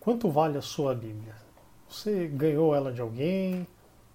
Quanto 0.00 0.30
vale 0.30 0.56
a 0.56 0.62
sua 0.62 0.94
Bíblia? 0.94 1.34
Você 1.86 2.26
ganhou 2.26 2.74
ela 2.74 2.90
de 2.90 3.02
alguém? 3.02 3.66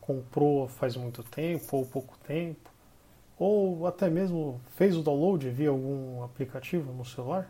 Comprou 0.02 0.68
faz 0.68 0.98
muito 0.98 1.22
tempo 1.22 1.78
ou 1.78 1.86
pouco 1.86 2.18
tempo? 2.26 2.72
Ou 3.38 3.86
até 3.86 4.10
mesmo 4.10 4.60
fez 4.76 4.98
o 4.98 5.04
download 5.04 5.48
via 5.52 5.70
algum 5.70 6.24
aplicativo 6.24 6.92
no 6.92 7.06
celular? 7.06 7.48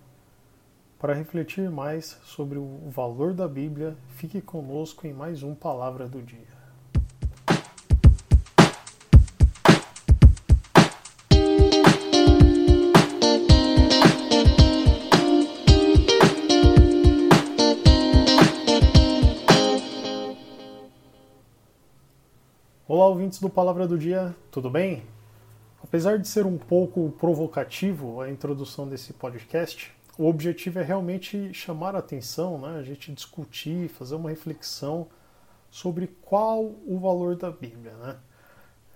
Para 0.99 1.13
refletir 1.13 1.69
mais 1.71 2.19
sobre 2.25 2.57
o 2.57 2.89
valor 2.89 3.33
da 3.33 3.47
Bíblia, 3.47 3.95
fique 4.17 4.41
conosco 4.41 5.07
em 5.07 5.13
mais 5.13 5.41
um 5.41 5.55
Palavra 5.55 6.05
do 6.05 6.21
Dia. 6.21 6.64
Ouvintes 23.15 23.39
do 23.39 23.49
Palavra 23.49 23.87
do 23.87 23.97
Dia, 23.97 24.35
tudo 24.51 24.69
bem? 24.69 25.01
Apesar 25.81 26.19
de 26.19 26.27
ser 26.27 26.45
um 26.45 26.57
pouco 26.57 27.13
provocativo 27.17 28.19
a 28.19 28.29
introdução 28.29 28.89
desse 28.89 29.13
podcast, 29.13 29.89
o 30.17 30.27
objetivo 30.27 30.79
é 30.79 30.83
realmente 30.83 31.53
chamar 31.53 31.95
a 31.95 31.99
atenção, 31.99 32.59
né? 32.59 32.77
a 32.77 32.83
gente 32.83 33.13
discutir, 33.13 33.87
fazer 33.87 34.15
uma 34.15 34.29
reflexão 34.29 35.07
sobre 35.71 36.07
qual 36.23 36.61
o 36.85 36.99
valor 36.99 37.37
da 37.37 37.49
Bíblia. 37.49 37.93
Né? 37.93 38.17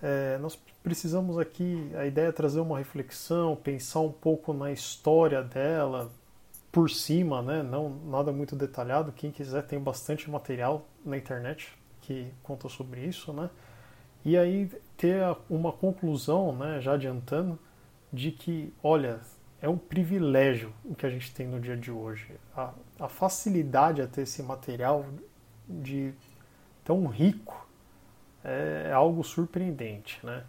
É, 0.03 0.37
nós 0.39 0.59
precisamos 0.83 1.39
aqui, 1.39 1.89
a 1.95 2.05
ideia 2.05 2.27
é 2.27 2.33
trazer 2.33 2.59
uma 2.59 2.77
reflexão, 2.77 3.55
pensar 3.55 4.01
um 4.01 4.11
pouco 4.11 4.51
na 4.53 4.69
história 4.69 5.41
dela, 5.41 6.11
por 6.73 6.89
cima, 6.89 7.41
né? 7.41 7.63
não 7.63 7.89
nada 8.05 8.33
muito 8.33 8.53
detalhado. 8.53 9.13
Quem 9.13 9.31
quiser 9.31 9.61
tem 9.61 9.79
bastante 9.79 10.29
material 10.29 10.85
na 11.05 11.17
internet 11.17 11.69
que 12.01 12.27
conta 12.43 12.67
sobre 12.67 13.05
isso, 13.05 13.31
né? 13.31 13.49
E 14.23 14.37
aí 14.37 14.69
ter 14.97 15.23
uma 15.49 15.71
conclusão, 15.71 16.55
né, 16.55 16.81
já 16.81 16.93
adiantando, 16.93 17.57
de 18.11 18.31
que, 18.31 18.73
olha, 18.83 19.19
é 19.61 19.69
um 19.69 19.77
privilégio 19.77 20.73
o 20.83 20.95
que 20.95 21.05
a 21.05 21.09
gente 21.09 21.33
tem 21.33 21.47
no 21.47 21.59
dia 21.59 21.77
de 21.77 21.91
hoje. 21.91 22.31
A, 22.55 22.73
a 22.99 23.07
facilidade 23.07 24.01
a 24.01 24.07
ter 24.07 24.21
esse 24.21 24.41
material 24.41 25.05
de 25.67 26.13
tão 26.83 27.05
rico 27.07 27.67
é, 28.43 28.87
é 28.87 28.91
algo 28.91 29.23
surpreendente, 29.23 30.19
né? 30.25 30.43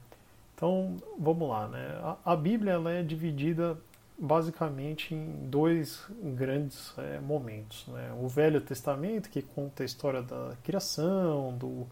Então, 0.55 0.96
vamos 1.18 1.48
lá, 1.48 1.68
né? 1.68 1.98
A, 2.02 2.32
a 2.32 2.36
Bíblia 2.36 2.72
ela 2.72 2.92
é 2.92 3.02
dividida 3.02 3.78
basicamente 4.18 5.14
em 5.14 5.48
dois 5.48 6.05
grandes 6.22 6.92
é, 6.98 7.18
momentos, 7.18 7.86
né? 7.88 8.14
O 8.20 8.28
Velho 8.28 8.60
Testamento, 8.60 9.30
que 9.30 9.42
conta 9.42 9.82
a 9.82 9.86
história 9.86 10.22
da 10.22 10.55
criação, 10.62 11.56
do 11.56 11.86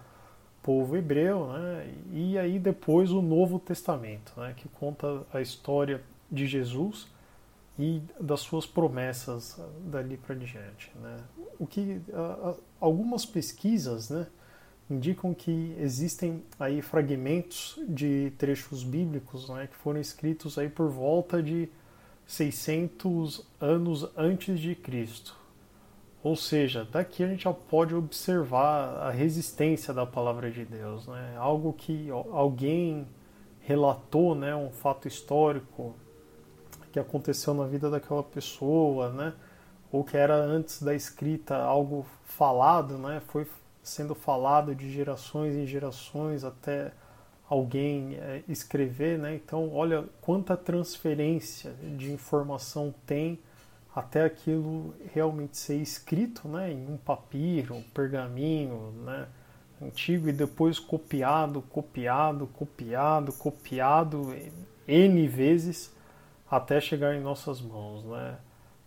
povo 0.69 0.98
hebreu, 0.98 1.50
né? 1.50 1.91
e 2.12 2.36
aí 2.36 2.58
depois 2.58 3.11
o 3.11 3.22
Novo 3.22 3.58
Testamento, 3.58 4.34
né? 4.36 4.52
que 4.55 4.69
conta 4.69 5.22
a 5.33 5.41
história 5.41 6.02
de 6.30 6.47
Jesus 6.47 7.08
e 7.78 8.02
das 8.20 8.41
suas 8.41 8.66
promessas 8.66 9.58
dali 9.86 10.19
para 10.19 10.34
diante. 10.34 10.92
Né? 11.00 11.16
O 11.58 11.66
que 11.66 12.02
algumas 12.78 13.25
pesquisas 13.25 14.10
né, 14.10 14.27
indicam 14.91 15.33
que 15.33 15.75
existem 15.78 16.42
aí 16.60 16.82
fragmentos 16.82 17.80
de 17.88 18.30
trechos 18.36 18.84
bíblicos 18.84 19.48
né, 19.48 19.69
que 19.69 19.77
foram 19.77 19.98
escritos 19.98 20.58
aí 20.58 20.69
por 20.69 20.91
volta 20.91 21.42
de 21.42 21.66
600 22.27 23.42
anos 23.58 24.06
antes 24.14 24.60
de 24.60 24.75
Cristo. 24.75 25.34
Ou 26.22 26.34
seja, 26.34 26.84
daqui 26.84 27.22
a 27.22 27.28
gente 27.28 27.44
já 27.44 27.52
pode 27.52 27.94
observar 27.94 28.97
a 28.98 29.11
resistência 29.11 29.94
da 29.94 30.05
palavra 30.05 30.50
de 30.50 30.64
Deus, 30.64 31.06
né? 31.06 31.36
Algo 31.38 31.72
que 31.72 32.10
alguém 32.10 33.06
relatou, 33.60 34.34
né, 34.34 34.56
um 34.56 34.70
fato 34.70 35.06
histórico 35.06 35.94
que 36.91 36.98
aconteceu 36.98 37.53
na 37.54 37.66
vida 37.66 37.88
daquela 37.91 38.22
pessoa, 38.22 39.10
né? 39.10 39.34
Ou 39.92 40.03
que 40.03 40.16
era 40.16 40.34
antes 40.34 40.82
da 40.82 40.94
escrita 40.94 41.56
algo 41.56 42.04
falado, 42.25 42.98
né? 42.98 43.22
Foi 43.28 43.47
sendo 43.82 44.15
falado 44.15 44.75
de 44.75 44.91
gerações 44.91 45.54
em 45.54 45.66
gerações 45.66 46.44
até 46.44 46.92
alguém 47.48 48.16
é, 48.16 48.42
escrever, 48.48 49.19
né? 49.19 49.34
Então, 49.34 49.72
olha 49.72 50.04
quanta 50.21 50.56
transferência 50.56 51.72
de 51.97 52.12
informação 52.12 52.92
tem 53.06 53.38
até 53.98 54.25
aquilo 54.25 54.94
realmente 55.12 55.56
ser 55.56 55.76
escrito 55.76 56.47
né, 56.47 56.72
em 56.72 56.86
um 56.86 56.97
papiro, 56.97 57.75
um 57.75 57.82
pergaminho 57.82 58.92
né, 59.04 59.26
antigo 59.82 60.28
e 60.28 60.32
depois 60.32 60.78
copiado, 60.78 61.60
copiado, 61.62 62.47
copiado, 62.47 63.32
copiado 63.32 64.32
N 64.86 65.26
vezes 65.26 65.92
até 66.48 66.81
chegar 66.81 67.16
em 67.16 67.20
nossas 67.20 67.60
mãos. 67.60 68.04
Né. 68.04 68.38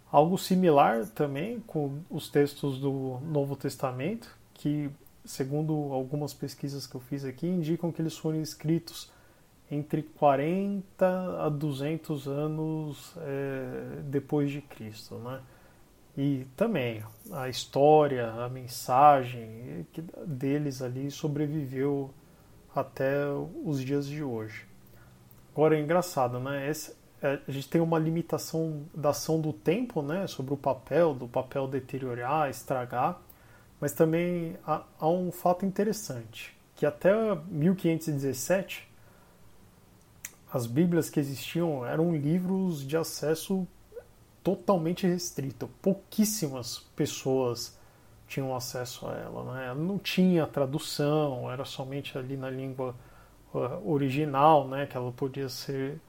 Algo 0.10 0.38
similar 0.38 1.06
também 1.08 1.60
com 1.60 2.00
os 2.10 2.30
textos 2.30 2.80
do 2.80 3.20
Novo 3.22 3.58
Testamento, 3.58 4.34
que, 4.54 4.90
segundo 5.26 5.74
algumas 5.92 6.34
pesquisas 6.34 6.88
que 6.88 6.96
eu 6.96 7.02
fiz 7.02 7.26
aqui, 7.26 7.48
indicam 7.48 7.92
que 7.92 8.02
eles 8.02 8.18
foram 8.18 8.42
escritos 8.42 9.12
entre 9.72 10.04
40 10.04 11.46
a 11.46 11.48
200 11.48 12.28
anos 12.28 13.16
é, 13.18 14.02
depois 14.04 14.52
de 14.52 14.62
Cristo, 14.62 15.16
né? 15.16 15.40
E 16.18 16.46
também 16.58 17.02
a 17.32 17.48
história, 17.48 18.30
a 18.34 18.50
mensagem 18.50 19.88
deles 20.28 20.82
ali 20.82 21.10
sobreviveu 21.10 22.12
até 22.76 23.16
os 23.64 23.82
dias 23.82 24.06
de 24.06 24.22
hoje. 24.22 24.66
Agora 25.54 25.78
é 25.78 25.82
engraçado, 25.82 26.38
né? 26.38 26.70
Esse, 26.70 26.94
é, 27.22 27.40
a 27.48 27.52
gente 27.52 27.70
tem 27.70 27.80
uma 27.80 27.98
limitação 27.98 28.84
da 28.94 29.12
ação 29.12 29.40
do 29.40 29.54
tempo, 29.54 30.02
né? 30.02 30.28
Sobre 30.28 30.54
o 30.54 30.58
papel, 30.58 31.14
do 31.14 31.30
papel 31.30 31.66
deteriorar, 31.66 32.50
estragar, 32.50 33.22
mas 33.80 33.94
também 33.94 34.58
há, 34.68 34.84
há 35.00 35.08
um 35.08 35.32
fato 35.32 35.66
interessante 35.66 36.60
que 36.76 36.86
até 36.86 37.14
1517 37.48 38.91
as 40.52 40.68
Bíblias 40.68 41.10
que 41.10 41.20
existiam 41.20 41.86
eram 41.86 42.14
livros 42.14 42.86
de 42.86 42.98
acesso 42.98 43.66
totalmente 44.44 45.08
restrito. 45.08 45.70
Pouquíssimas 45.82 46.80
pessoas 46.96 47.80
tinham 48.28 48.56
acesso 48.56 49.08
a 49.08 49.14
ela. 49.14 49.54
Né? 49.54 49.74
Não 49.76 49.98
tinha 49.98 50.46
tradução, 50.46 51.50
era 51.50 51.64
somente 51.64 52.18
ali 52.18 52.36
na 52.36 52.50
língua 52.50 52.96
uh, 53.54 53.90
original 53.90 54.68
né, 54.68 54.86
que 54.86 54.98
ela 54.98 55.12
podia 55.12 55.48
ser 55.48 56.00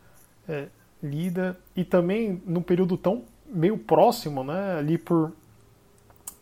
é, 0.49 0.69
lida. 1.03 1.57
E 1.77 1.85
também 1.85 2.43
num 2.45 2.63
período 2.63 2.97
tão 2.97 3.25
meio 3.47 3.79
próximo, 3.79 4.43
né, 4.43 4.77
ali 4.79 4.99
por 4.99 5.33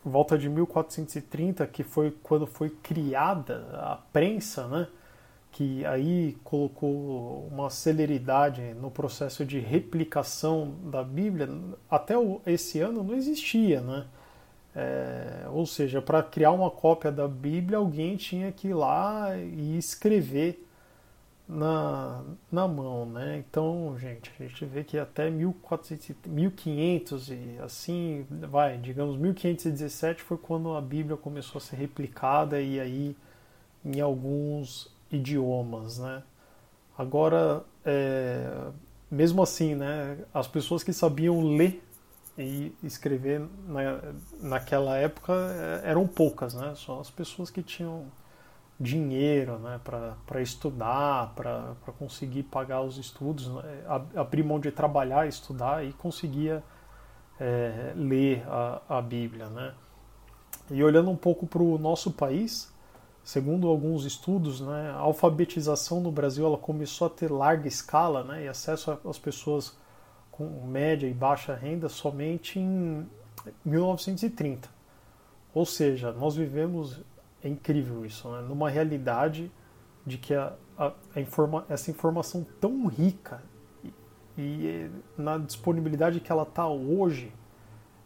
volta 0.03 0.37
de 0.37 0.49
1430, 0.49 1.67
que 1.67 1.83
foi 1.83 2.11
quando 2.23 2.47
foi 2.47 2.69
criada 2.69 3.67
a 3.73 3.97
prensa, 4.11 4.67
né? 4.67 4.87
Que 5.51 5.85
aí 5.85 6.37
colocou 6.43 7.47
uma 7.51 7.69
celeridade 7.69 8.61
no 8.75 8.89
processo 8.89 9.45
de 9.45 9.59
replicação 9.59 10.73
da 10.85 11.03
Bíblia, 11.03 11.49
até 11.89 12.15
esse 12.45 12.79
ano 12.79 13.03
não 13.03 13.15
existia, 13.15 13.81
né? 13.81 14.05
É, 14.73 15.47
ou 15.49 15.65
seja, 15.65 16.01
para 16.01 16.23
criar 16.23 16.51
uma 16.51 16.71
cópia 16.71 17.11
da 17.11 17.27
Bíblia, 17.27 17.77
alguém 17.77 18.15
tinha 18.15 18.51
que 18.53 18.69
ir 18.69 18.73
lá 18.73 19.35
e 19.37 19.77
escrever 19.77 20.65
na, 21.47 22.23
na 22.49 22.65
mão, 22.67 23.05
né? 23.05 23.43
Então, 23.45 23.93
gente, 23.99 24.31
a 24.39 24.43
gente 24.43 24.63
vê 24.63 24.85
que 24.85 24.97
até 24.97 25.29
1400, 25.29 26.15
1500 26.25 27.29
e 27.29 27.57
assim, 27.61 28.25
vai, 28.29 28.77
digamos 28.77 29.17
1517 29.17 30.21
foi 30.23 30.37
quando 30.37 30.73
a 30.73 30.81
Bíblia 30.81 31.17
começou 31.17 31.59
a 31.59 31.61
ser 31.61 31.75
replicada 31.75 32.61
e 32.61 32.79
aí 32.79 33.17
em 33.83 33.99
alguns 33.99 34.89
idiomas, 35.11 35.99
né? 35.99 36.23
Agora, 36.97 37.63
é, 37.85 38.69
mesmo 39.09 39.41
assim, 39.41 39.75
né, 39.75 40.17
as 40.33 40.47
pessoas 40.47 40.83
que 40.83 40.93
sabiam 40.93 41.41
ler 41.55 41.83
e 42.37 42.73
escrever 42.83 43.41
na, 43.67 44.01
naquela 44.41 44.97
época 44.97 45.33
é, 45.33 45.89
eram 45.89 46.07
poucas, 46.07 46.53
né? 46.53 46.73
Só 46.75 46.99
as 46.99 47.09
pessoas 47.09 47.49
que 47.49 47.61
tinham 47.61 48.05
dinheiro, 48.79 49.59
né, 49.59 49.79
para 49.83 50.41
estudar, 50.41 51.33
para 51.35 51.75
conseguir 51.99 52.43
pagar 52.43 52.81
os 52.81 52.97
estudos, 52.97 53.47
né? 53.47 53.83
abrir 54.15 54.43
mão 54.43 54.59
de 54.59 54.71
trabalhar, 54.71 55.27
estudar 55.27 55.85
e 55.85 55.93
conseguia 55.93 56.63
é, 57.39 57.93
ler 57.95 58.43
a, 58.47 58.81
a 58.97 59.01
Bíblia, 59.01 59.47
né? 59.49 59.73
E 60.71 60.83
olhando 60.83 61.11
um 61.11 61.15
pouco 61.15 61.45
para 61.45 61.61
o 61.61 61.77
nosso 61.77 62.11
país, 62.11 62.70
Segundo 63.23 63.67
alguns 63.67 64.03
estudos, 64.03 64.61
né, 64.61 64.91
a 64.91 64.99
alfabetização 64.99 66.01
no 66.01 66.11
Brasil 66.11 66.45
ela 66.45 66.57
começou 66.57 67.07
a 67.07 67.09
ter 67.09 67.31
larga 67.31 67.67
escala 67.67 68.23
né, 68.23 68.45
e 68.45 68.47
acesso 68.47 68.97
às 69.05 69.19
pessoas 69.19 69.77
com 70.31 70.65
média 70.65 71.07
e 71.07 71.13
baixa 71.13 71.53
renda 71.53 71.87
somente 71.87 72.59
em 72.59 73.07
1930, 73.63 74.69
Ou 75.53 75.65
seja, 75.65 76.11
nós 76.11 76.35
vivemos, 76.35 77.01
é 77.43 77.49
incrível 77.49 78.05
isso, 78.05 78.29
né? 78.29 78.41
numa 78.41 78.69
realidade 78.69 79.51
de 80.05 80.17
que 80.17 80.33
a, 80.33 80.53
a, 80.77 80.93
a 81.15 81.21
informa, 81.21 81.65
essa 81.69 81.91
informação 81.91 82.45
tão 82.59 82.87
rica 82.87 83.43
e, 83.83 83.93
e 84.37 84.91
na 85.17 85.37
disponibilidade 85.37 86.19
que 86.19 86.31
ela 86.31 86.43
está 86.43 86.67
hoje 86.67 87.31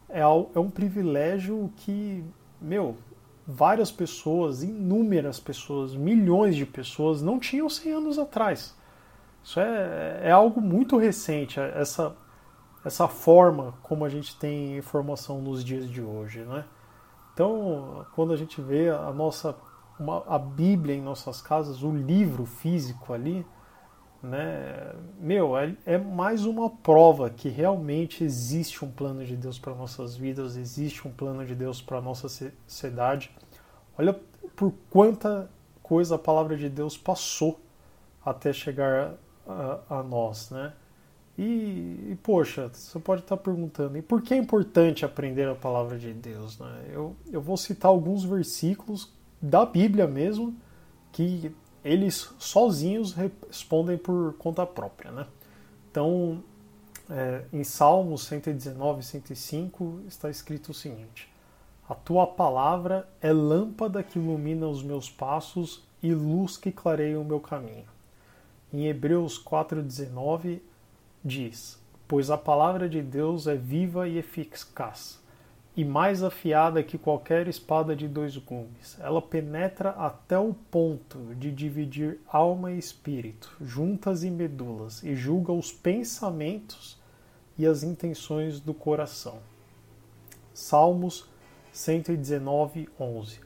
é, 0.09 0.21
é 0.21 0.59
um 0.59 0.69
privilégio 0.69 1.71
que, 1.77 2.23
meu, 2.59 2.97
várias 3.47 3.91
pessoas, 3.91 4.63
inúmeras 4.63 5.39
pessoas, 5.39 5.95
milhões 5.95 6.55
de 6.55 6.65
pessoas 6.65 7.21
não 7.21 7.39
tinham 7.39 7.69
100 7.69 7.91
anos 7.91 8.19
atrás. 8.19 8.75
Isso 9.43 9.59
é, 9.59 10.21
é 10.23 10.31
algo 10.31 10.59
muito 10.59 10.97
recente, 10.97 11.59
essa, 11.59 12.15
essa 12.83 13.07
forma 13.07 13.75
como 13.83 14.03
a 14.03 14.09
gente 14.09 14.35
tem 14.37 14.77
informação 14.77 15.41
nos 15.41 15.63
dias 15.63 15.89
de 15.89 16.01
hoje, 16.01 16.39
né? 16.39 16.65
Então, 17.33 18.05
quando 18.15 18.33
a 18.33 18.37
gente 18.37 18.61
vê 18.61 18.89
a 18.89 19.11
nossa 19.11 19.55
uma, 19.99 20.23
a 20.27 20.37
Bíblia 20.37 20.95
em 20.95 21.01
nossas 21.01 21.41
casas, 21.41 21.83
o 21.83 21.91
livro 21.91 22.45
físico 22.45 23.13
ali, 23.13 23.45
né? 24.25 24.93
Meu, 25.19 25.57
é, 25.57 25.73
é 25.85 25.97
mais 25.97 26.45
uma 26.45 26.69
prova 26.69 27.29
que 27.29 27.49
realmente 27.49 28.23
existe 28.23 28.83
um 28.83 28.91
plano 28.91 29.25
de 29.25 29.35
Deus 29.35 29.57
para 29.57 29.73
nossas 29.73 30.15
vidas, 30.15 30.57
existe 30.57 31.07
um 31.07 31.11
plano 31.11 31.45
de 31.45 31.55
Deus 31.55 31.81
para 31.81 32.01
nossa 32.01 32.27
sociedade. 32.27 33.31
Olha 33.97 34.19
por 34.55 34.73
quanta 34.89 35.49
coisa 35.81 36.15
a 36.15 36.19
palavra 36.19 36.57
de 36.57 36.69
Deus 36.69 36.97
passou 36.97 37.59
até 38.25 38.51
chegar 38.51 39.13
a, 39.47 39.79
a 39.89 40.03
nós, 40.03 40.49
né? 40.49 40.73
E, 41.37 42.11
e, 42.11 42.17
poxa, 42.23 42.69
você 42.73 42.97
pode 42.97 43.21
estar 43.21 43.35
perguntando, 43.35 43.97
e 43.97 44.01
por 44.01 44.21
que 44.21 44.33
é 44.33 44.37
importante 44.37 45.03
aprender 45.03 45.47
a 45.49 45.55
palavra 45.55 45.97
de 45.97 46.13
Deus? 46.13 46.57
Né? 46.57 46.85
Eu, 46.93 47.13
eu 47.29 47.41
vou 47.41 47.57
citar 47.57 47.89
alguns 47.89 48.23
versículos 48.23 49.13
da 49.41 49.65
Bíblia 49.65 50.07
mesmo 50.07 50.55
que 51.11 51.53
eles 51.85 52.33
sozinhos 52.39 53.13
respondem 53.13 53.95
por 53.95 54.33
conta 54.39 54.65
própria. 54.65 55.11
Né? 55.11 55.27
Então, 55.91 56.43
é, 57.07 57.43
em 57.53 57.63
Salmos 57.63 58.23
119, 58.23 59.03
105 59.03 60.01
está 60.07 60.27
escrito 60.27 60.69
o 60.69 60.73
seguinte: 60.73 61.31
A 61.87 61.93
tua 61.93 62.25
palavra 62.25 63.07
é 63.21 63.31
lâmpada 63.31 64.01
que 64.01 64.17
ilumina 64.17 64.67
os 64.67 64.81
meus 64.81 65.09
passos 65.11 65.83
e 66.01 66.11
luz 66.11 66.57
que 66.57 66.71
clareia 66.71 67.19
o 67.19 67.23
meu 67.23 67.39
caminho. 67.39 67.85
Em 68.73 68.87
Hebreus 68.87 69.41
4,19 69.41 70.59
diz: 71.23 71.79
Pois 72.07 72.31
a 72.31 72.37
palavra 72.37 72.89
de 72.89 73.03
Deus 73.03 73.45
é 73.45 73.55
viva 73.55 74.07
e 74.07 74.17
eficaz, 74.17 75.19
e 75.75 75.83
mais 75.83 76.23
afiada 76.23 76.81
que 76.81 76.97
qualquer 76.97 77.47
espada 77.47 77.95
de 77.95 78.07
dois 78.07 78.37
gumes. 78.37 78.97
Ela 78.99 79.21
penetra 79.21 79.89
até 79.91 80.37
o 80.39 80.53
ponto 80.53 81.35
de 81.35 81.51
dividir 81.51 82.19
alma 82.27 82.71
e 82.71 82.77
espírito, 82.77 83.55
juntas 83.59 84.23
e 84.23 84.29
medulas, 84.29 85.03
e 85.03 85.15
julga 85.15 85.51
os 85.51 85.71
pensamentos 85.71 86.97
e 87.57 87.65
as 87.65 87.83
intenções 87.83 88.59
do 88.59 88.73
coração. 88.73 89.39
Salmos 90.53 91.27
119, 91.73 92.87
11 92.97 93.45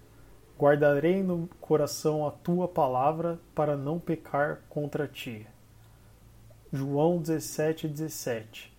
Guardarei 0.59 1.23
no 1.23 1.47
coração 1.61 2.27
a 2.27 2.31
tua 2.31 2.67
palavra 2.67 3.39
para 3.55 3.77
não 3.77 3.97
pecar 3.97 4.59
contra 4.67 5.07
ti. 5.07 5.47
João 6.71 7.17
17, 7.17 7.87
17. 7.87 8.77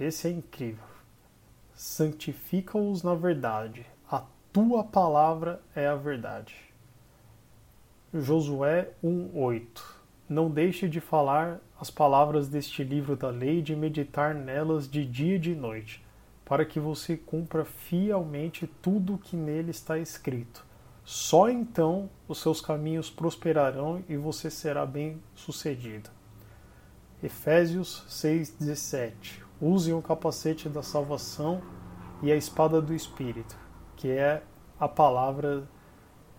Esse 0.00 0.26
é 0.26 0.30
incrível. 0.32 0.89
Santifica-os 1.74 3.02
na 3.02 3.14
verdade. 3.14 3.86
A 4.10 4.24
tua 4.52 4.84
palavra 4.84 5.60
é 5.74 5.86
a 5.86 5.94
verdade. 5.94 6.54
Josué 8.12 8.90
1:8. 9.02 10.00
Não 10.28 10.50
deixe 10.50 10.88
de 10.88 11.00
falar 11.00 11.60
as 11.80 11.90
palavras 11.90 12.48
deste 12.48 12.82
livro 12.84 13.16
da 13.16 13.30
lei 13.30 13.58
e 13.58 13.62
de 13.62 13.74
meditar 13.74 14.34
nelas 14.34 14.88
de 14.88 15.04
dia 15.04 15.36
e 15.36 15.38
de 15.38 15.54
noite 15.54 16.04
para 16.44 16.64
que 16.64 16.80
você 16.80 17.16
cumpra 17.16 17.64
fielmente 17.64 18.66
tudo 18.82 19.14
o 19.14 19.18
que 19.18 19.36
nele 19.36 19.70
está 19.70 19.98
escrito. 19.98 20.66
Só 21.04 21.48
então 21.48 22.10
os 22.26 22.40
seus 22.40 22.60
caminhos 22.60 23.08
prosperarão 23.08 24.02
e 24.08 24.16
você 24.16 24.50
será 24.50 24.84
bem 24.84 25.22
sucedido. 25.34 26.10
Efésios 27.22 28.04
6,17 28.08 29.49
Usem 29.60 29.92
o 29.92 30.00
capacete 30.00 30.68
da 30.68 30.82
salvação 30.82 31.60
e 32.22 32.32
a 32.32 32.36
espada 32.36 32.80
do 32.80 32.94
Espírito, 32.94 33.58
que 33.96 34.08
é 34.08 34.42
a 34.78 34.88
palavra 34.88 35.68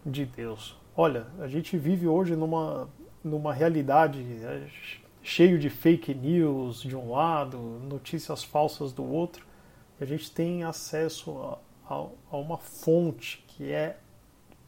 de 0.06 0.26
Deus. 0.26 0.80
Olha, 0.96 1.28
a 1.40 1.48
gente 1.48 1.78
vive 1.78 2.08
hoje 2.08 2.36
numa, 2.36 2.90
numa 3.24 3.54
realidade 3.54 4.20
é, 4.44 4.68
cheio 5.22 5.60
de 5.60 5.70
fake 5.70 6.14
news 6.14 6.82
de 6.82 6.96
um 6.96 7.12
lado, 7.12 7.58
notícias 7.58 8.44
falsas 8.44 8.92
do 8.92 9.04
outro, 9.04 9.46
a 10.00 10.06
gente 10.06 10.32
tem 10.32 10.64
acesso 10.64 11.38
a, 11.38 11.94
a, 11.94 12.08
a 12.32 12.38
uma 12.38 12.58
fonte 12.58 13.44
que 13.48 13.72
é 13.72 13.98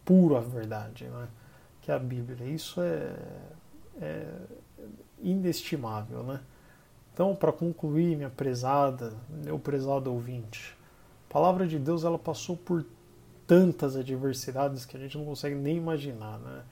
pura 0.05 0.39
verdade, 0.39 1.05
né? 1.05 1.27
que 1.81 1.91
é 1.91 1.95
a 1.95 1.99
Bíblia. 1.99 2.47
Isso 2.47 2.79
é, 2.81 3.15
é 3.99 4.27
inestimável, 5.21 6.23
né? 6.23 6.39
Então, 7.13 7.35
para 7.35 7.51
concluir, 7.51 8.15
minha 8.15 8.29
prezada, 8.29 9.13
meu 9.29 9.59
prezado 9.59 10.11
ouvinte, 10.11 10.75
a 11.29 11.33
palavra 11.33 11.67
de 11.67 11.77
Deus 11.77 12.03
ela 12.03 12.17
passou 12.17 12.57
por 12.57 12.83
tantas 13.45 13.95
adversidades 13.95 14.85
que 14.85 14.97
a 14.97 14.99
gente 14.99 15.17
não 15.17 15.25
consegue 15.25 15.55
nem 15.55 15.77
imaginar, 15.77 16.39
né? 16.39 16.63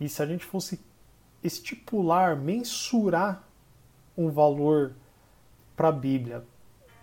E 0.00 0.08
se 0.08 0.20
a 0.20 0.26
gente 0.26 0.44
fosse 0.44 0.80
estipular, 1.42 2.36
mensurar 2.36 3.46
um 4.16 4.30
valor 4.30 4.94
para 5.76 5.88
a 5.88 5.92
Bíblia, 5.92 6.44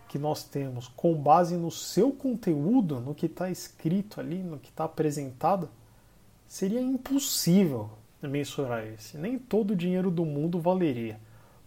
que 0.10 0.20
nós 0.20 0.44
temos 0.44 0.90
com 0.90 1.14
base 1.14 1.56
no 1.56 1.72
seu 1.72 2.12
conteúdo, 2.12 3.00
no 3.00 3.16
que 3.16 3.28
está 3.28 3.50
escrito 3.50 4.20
ali, 4.20 4.44
no 4.44 4.60
que 4.60 4.70
está 4.70 4.84
apresentado, 4.84 5.70
seria 6.46 6.82
impossível 6.82 7.90
mensurar 8.22 8.86
esse. 8.86 9.18
Nem 9.18 9.40
todo 9.40 9.72
o 9.72 9.76
dinheiro 9.76 10.12
do 10.12 10.26
mundo 10.26 10.60
valeria. 10.60 11.18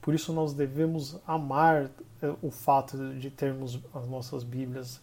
Por 0.05 0.15
isso 0.15 0.35
nós 0.35 0.53
devemos 0.53 1.19
amar 1.27 1.91
eh, 2.21 2.35
o 2.43 2.51
fato 2.51 3.15
de 3.15 3.31
termos 3.31 3.81
as 3.95 4.07
nossas 4.07 4.45
Bíblias, 4.45 5.01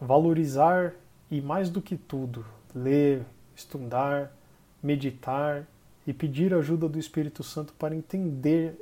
valorizar 0.00 0.94
e 1.28 1.40
mais 1.40 1.68
do 1.68 1.82
que 1.82 1.96
tudo, 1.96 2.46
ler, 2.72 3.26
estudar, 3.56 4.32
meditar 4.80 5.66
e 6.06 6.12
pedir 6.12 6.54
ajuda 6.54 6.88
do 6.88 7.00
Espírito 7.00 7.42
Santo 7.42 7.72
para 7.72 7.96
entender 7.96 8.80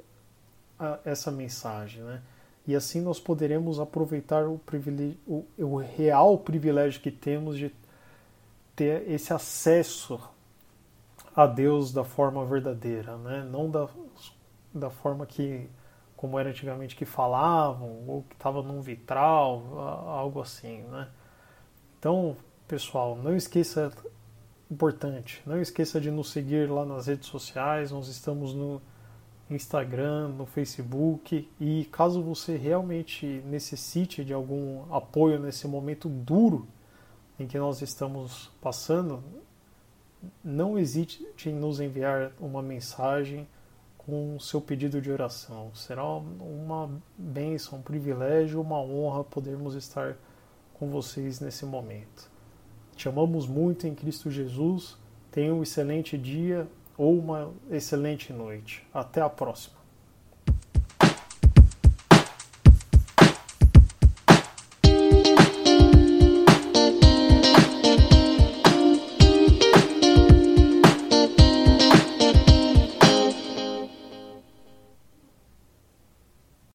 a, 0.79 0.99
essa 1.07 1.31
mensagem, 1.31 2.03
né? 2.03 2.21
e 2.67 2.77
assim 2.77 3.01
nós 3.01 3.19
poderemos 3.19 3.81
aproveitar 3.81 4.47
o, 4.47 4.61
o, 5.27 5.47
o 5.57 5.77
real 5.79 6.37
privilégio 6.37 7.01
que 7.01 7.11
temos 7.11 7.57
de 7.57 7.73
ter 8.77 9.11
esse 9.11 9.33
acesso 9.33 10.21
a 11.35 11.47
Deus 11.47 11.95
da 11.95 12.05
forma 12.05 12.45
verdadeira, 12.45 13.17
né? 13.17 13.49
não 13.51 13.71
da, 13.71 13.89
da 14.77 14.91
forma 14.91 15.27
que, 15.27 15.69
como 16.17 16.39
era 16.39 16.51
antigamente, 16.51 16.97
que 16.97 17.05
falavam, 17.05 18.05
ou 18.07 18.23
que 18.23 18.35
estava 18.35 18.63
num 18.63 18.81
vitral, 18.81 19.63
algo 20.07 20.41
assim. 20.41 20.83
Né? 20.83 21.09
Então, 21.99 22.37
pessoal, 22.69 23.17
não 23.17 23.35
esqueça, 23.35 23.93
importante, 24.71 25.43
não 25.47 25.61
esqueça 25.61 26.01
de 26.01 26.11
nos 26.11 26.31
seguir 26.31 26.71
lá 26.71 26.85
nas 26.85 27.07
redes 27.07 27.29
sociais, 27.29 27.91
nós 27.91 28.09
estamos 28.09 28.55
no 28.55 28.81
Instagram, 29.51 30.29
no 30.29 30.47
Facebook. 30.47 31.49
E 31.61 31.85
caso 31.87 32.23
você 32.23 32.57
realmente 32.57 33.27
necessite 33.47 34.25
de 34.25 34.33
algum 34.33 34.93
apoio 34.93 35.39
nesse 35.39 35.67
momento 35.67 36.09
duro 36.09 36.67
em 37.39 37.47
que 37.47 37.59
nós 37.59 37.83
estamos 37.83 38.51
passando, 38.61 39.23
não 40.43 40.79
hesite 40.79 41.25
em 41.47 41.53
nos 41.53 41.81
enviar 41.81 42.33
uma 42.41 42.63
mensagem 42.63 43.47
com 44.07 44.37
o 44.37 44.41
seu 44.41 44.61
pedido 44.61 45.01
de 45.01 45.11
oração. 45.11 45.75
Será 45.75 46.07
uma 46.07 46.89
bênção, 47.19 47.81
um 47.81 47.83
privilégio, 47.83 48.61
uma 48.61 48.81
honra 48.81 49.25
podermos 49.25 49.75
estar 49.75 50.17
com 50.75 50.89
vocês 50.89 51.41
nesse 51.41 51.67
momento. 51.67 52.31
Te 52.95 53.09
amamos 53.09 53.47
muito 53.47 53.87
em 53.87 53.95
Cristo 53.95 54.31
Jesus. 54.31 54.97
Tenha 55.31 55.53
um 55.53 55.63
excelente 55.63 56.17
dia 56.17 56.69
ou 56.97 57.19
uma 57.19 57.53
excelente 57.69 58.33
noite. 58.33 58.87
Até 58.95 59.21
a 59.21 59.29
próxima. 59.29 59.86